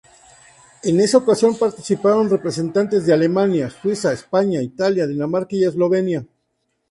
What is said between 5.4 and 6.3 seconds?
y Eslovenia.